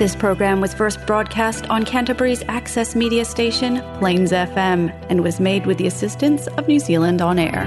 [0.00, 5.66] This program was first broadcast on Canterbury's access media station, Plains FM, and was made
[5.66, 7.66] with the assistance of New Zealand On Air.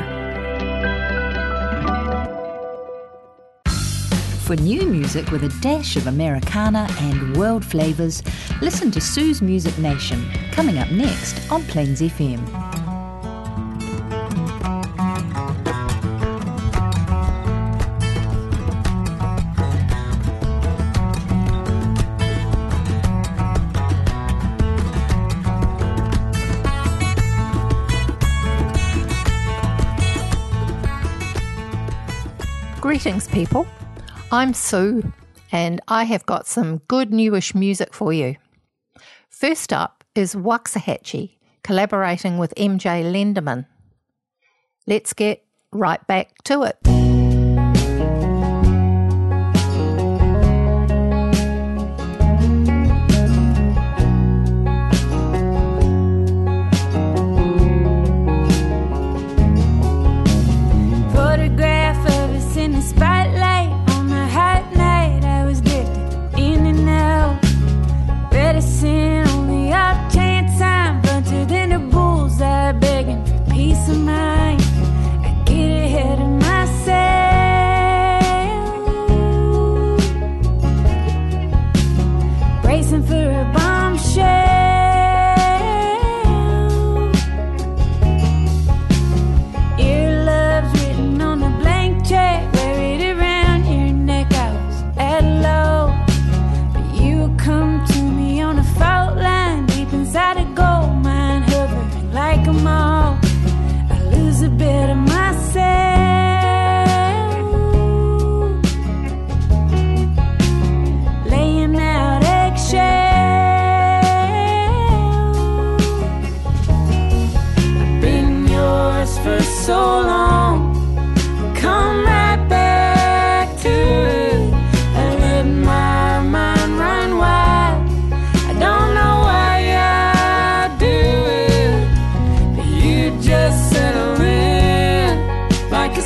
[4.46, 8.24] For new music with a dash of Americana and world flavours,
[8.64, 12.73] listen to Sioux's Music Nation, coming up next on Plains FM.
[33.04, 33.68] Greetings, people.
[34.32, 35.12] I'm Sioux,
[35.52, 38.38] and I have got some good newish music for you.
[39.30, 41.32] First up is Waxahatchee
[41.64, 43.66] collaborating with MJ Lenderman.
[44.88, 45.44] Let's get
[45.74, 47.03] right back to it.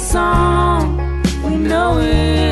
[0.07, 1.22] song.
[1.44, 2.47] We know it.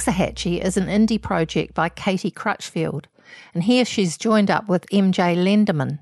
[0.00, 3.06] Waxahatchee is an indie project by Katie Crutchfield,
[3.52, 5.98] and here she's joined up with MJ Lenderman.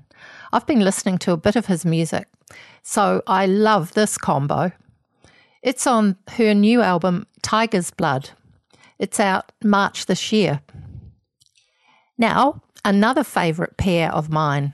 [0.53, 2.27] I've been listening to a bit of his music,
[2.81, 4.71] so I love this combo.
[5.61, 8.29] It's on her new album, Tiger's Blood.
[8.99, 10.61] It's out March this year.
[12.17, 14.71] Now, another favourite pair of mine.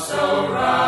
[0.00, 0.87] From a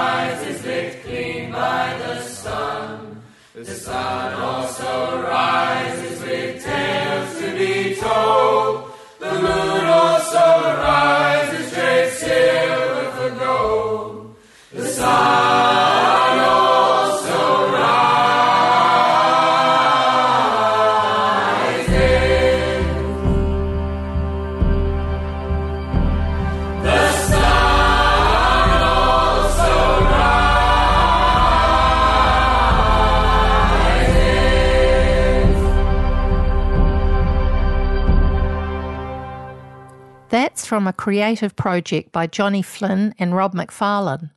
[41.00, 44.30] creative project by Johnny Flynn and Rob Macfarlane,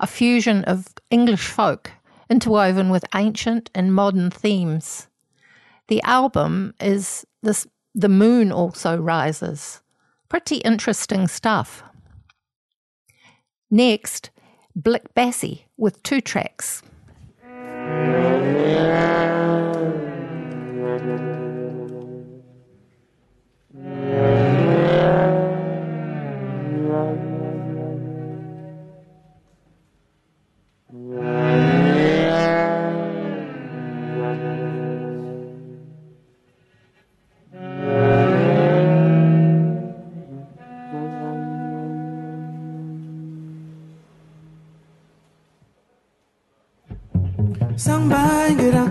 [0.00, 1.92] a fusion of English folk
[2.28, 5.06] interwoven with ancient and modern themes.
[5.86, 9.80] The album is this The Moon Also Rises.
[10.28, 11.84] Pretty interesting stuff.
[13.70, 14.30] Next,
[14.74, 16.82] Blick Bassy with two tracks.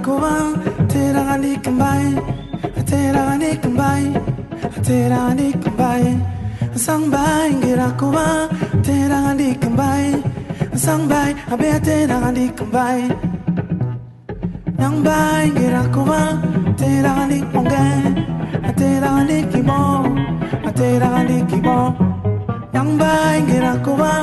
[0.06, 0.34] Kuba
[0.92, 2.06] tera ni kambai
[2.90, 4.04] tera ni kambai
[4.86, 6.04] tera ni kambai
[6.76, 8.26] sang bai ngira kuba
[8.86, 10.06] tera ni kambai
[10.84, 13.00] sang bai abe tera ni kambai
[14.82, 16.22] yang bai ngira kuba
[16.80, 18.04] tera ni ongen
[18.80, 19.82] tera ni kimo
[20.80, 21.80] tera ni kimo
[22.74, 24.14] yang bai ngira kuba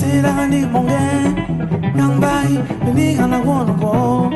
[0.00, 0.60] tera ni
[1.90, 2.58] ongen yang bai
[2.94, 4.30] ni kana wono ko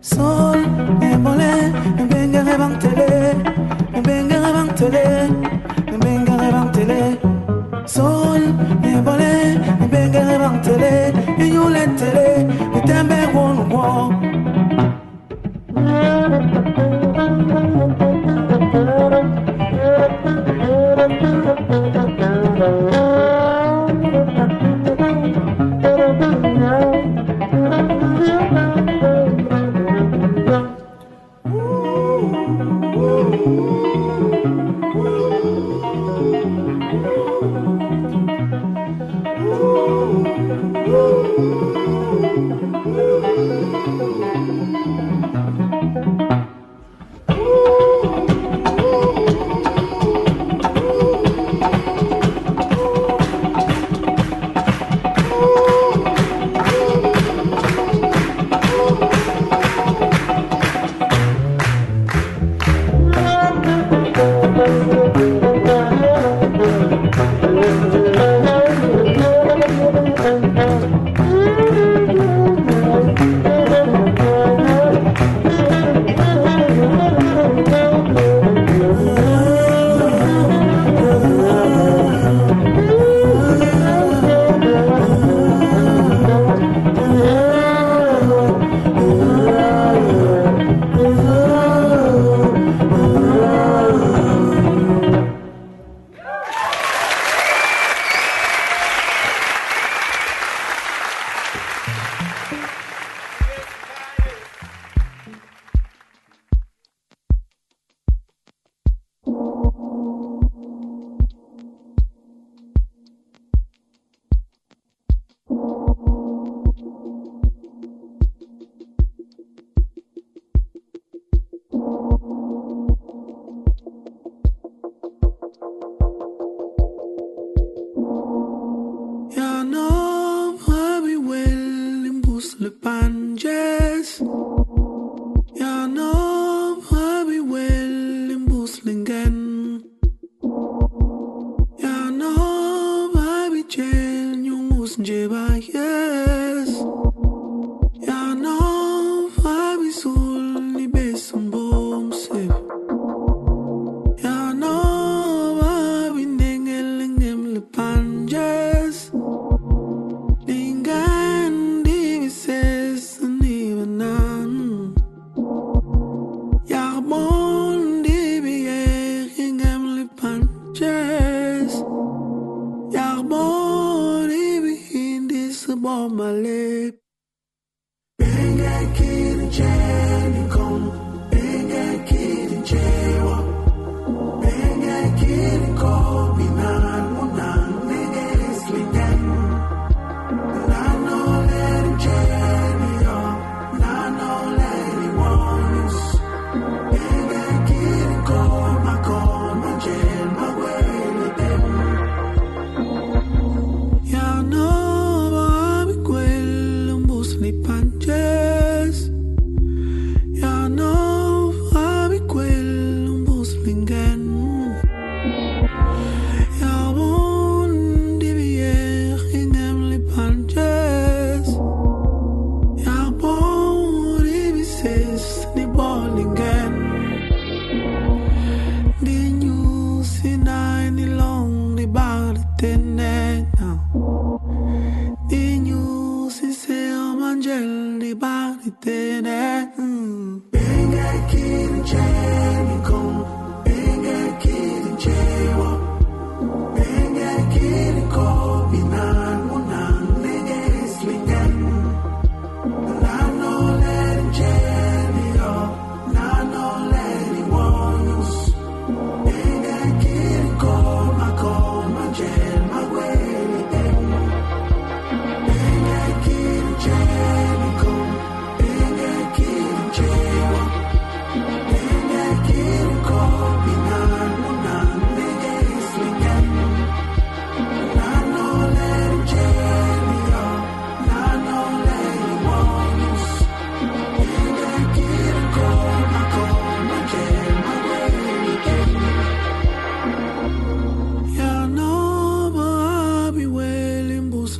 [0.00, 0.58] Sol,
[1.00, 3.34] me mole, me venga rebang tele,
[3.92, 5.28] me venga rebang tele,
[5.90, 7.18] me venga rebang tele.
[7.86, 8.42] Sol,
[8.82, 8.92] me
[9.90, 14.35] venga rebang tele, me yule tele, me tembe won wo.
[17.38, 18.15] Thank you.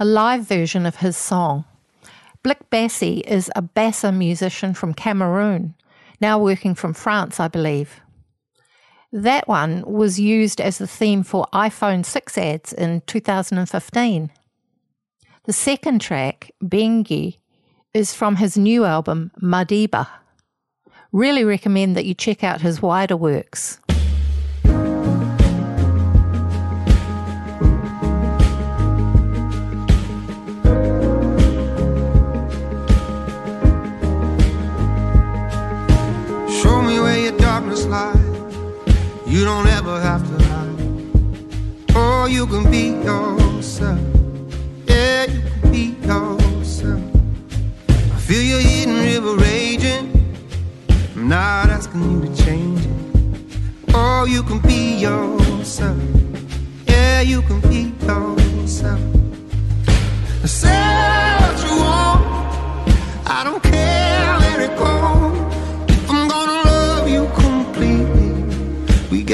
[0.00, 1.66] a live version of his song.
[2.42, 5.74] Blick Bassy is a bassa musician from Cameroon,
[6.22, 8.00] now working from France, I believe.
[9.12, 14.30] That one was used as the theme for iPhone 6 ads in 2015.
[15.44, 17.36] The second track, Bengi,
[17.92, 20.08] is from his new album, Madiba.
[21.12, 23.78] Really recommend that you check out his wider works.
[39.30, 40.80] You don't ever have to hide.
[41.94, 44.00] Or oh, you can be yourself.
[44.88, 47.00] Yeah, you can be yourself.
[47.88, 50.34] I feel your hidden river raging.
[51.14, 53.94] I'm not asking you to change it.
[53.94, 56.02] Or you can be yourself.
[56.88, 59.00] Yeah, you can be yourself.
[60.44, 62.22] Say what you want.
[63.26, 65.19] I don't care where it goes.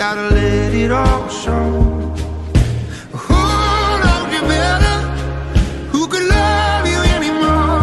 [0.08, 1.68] Gotta let it all show.
[3.24, 3.42] Who
[4.02, 4.98] knows you better?
[5.92, 7.82] Who could love you anymore?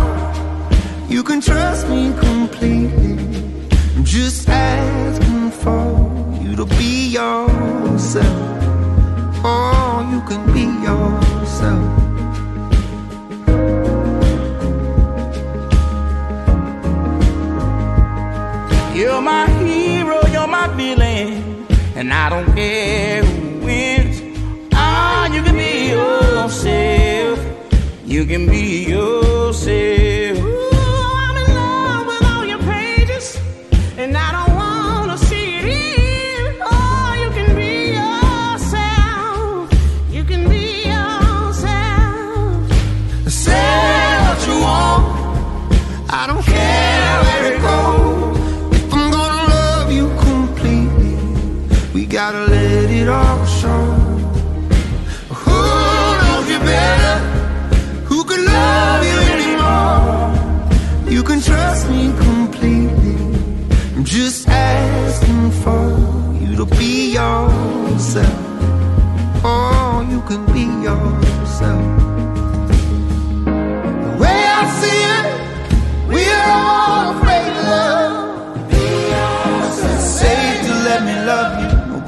[1.10, 3.18] You can trust me completely.
[3.96, 5.84] I'm just asking for
[6.42, 8.53] you to be yourself.
[22.04, 24.22] And I don't care who wins.
[24.74, 27.39] Ah, you can be yourself.
[28.06, 30.53] You can be yourself.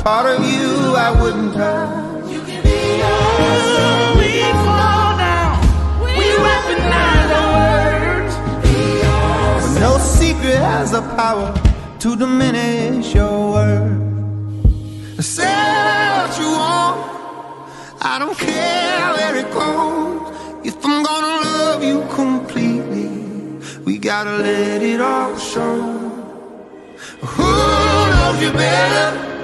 [0.05, 2.29] Part of you I wouldn't touch.
[2.31, 4.17] You can be ours.
[4.21, 4.33] We
[4.65, 5.53] fall down.
[6.05, 8.35] We weaponize our words.
[9.63, 11.49] But no secret has the power
[12.01, 15.25] to diminish your worth.
[15.25, 15.57] Say
[16.17, 16.97] what you want.
[17.99, 20.67] I don't care where it goes.
[20.69, 23.09] If I'm gonna love you completely,
[23.85, 25.81] we gotta let it all show.
[27.33, 27.51] Who
[28.11, 29.35] knows you better?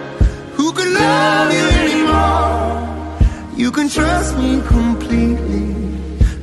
[0.72, 3.58] Who could love you anymore?
[3.58, 5.76] You can trust me completely.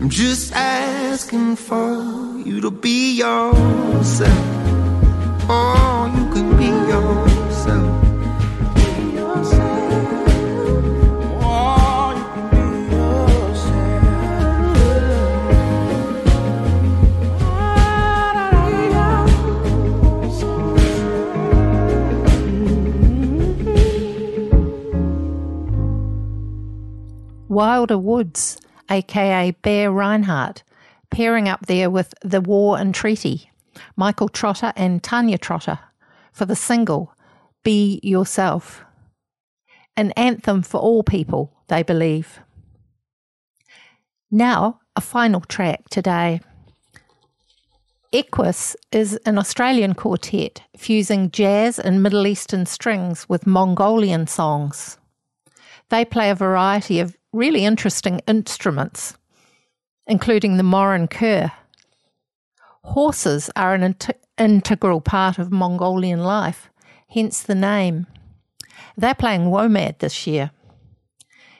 [0.03, 4.45] I'm just asking for you to be yourself.
[5.49, 7.28] Oh, you can be yourself.
[27.59, 28.57] Wilder Woods,
[28.89, 30.63] aka Bear Rinehart,
[31.11, 33.51] pairing up there with The War and Treaty,
[33.97, 35.81] Michael Trotter and Tanya Trotter,
[36.33, 37.17] for the single
[37.65, 38.85] Be Yourself.
[39.97, 42.39] An anthem for all people, they believe.
[44.31, 46.41] Now, a final track today.
[48.13, 54.97] Equus is an Australian quartet fusing jazz and Middle Eastern strings with Mongolian songs.
[55.91, 59.17] They play a variety of really interesting instruments,
[60.07, 61.53] including the morin khuur.
[62.83, 66.71] Horses are an int- integral part of Mongolian life,
[67.09, 68.07] hence the name.
[68.97, 70.51] They're playing WOMAD this year.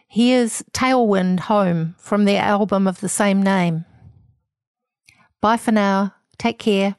[0.09, 3.85] Here's Tailwind Home from their album of the same name.
[5.41, 6.15] Bye for now.
[6.39, 6.97] Take care.